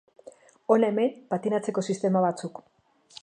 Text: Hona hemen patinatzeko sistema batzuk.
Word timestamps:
Hona 0.75 0.89
hemen 0.93 1.13
patinatzeko 1.35 1.85
sistema 1.93 2.27
batzuk. 2.27 2.63